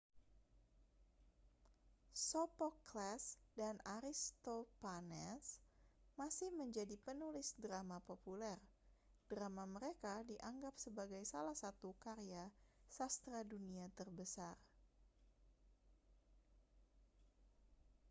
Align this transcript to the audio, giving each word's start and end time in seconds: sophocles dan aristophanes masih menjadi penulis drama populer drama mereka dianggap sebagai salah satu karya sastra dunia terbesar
sophocles 2.29 3.25
dan 3.59 3.75
aristophanes 4.01 5.45
masih 6.19 6.49
menjadi 6.59 6.95
penulis 7.07 7.49
drama 7.63 7.97
populer 8.09 8.57
drama 9.31 9.63
mereka 9.75 10.13
dianggap 10.29 10.73
sebagai 10.85 11.21
salah 11.31 11.53
satu 11.63 11.89
karya 12.03 12.43
sastra 12.95 13.39
dunia 13.53 13.85
terbesar 13.99 14.55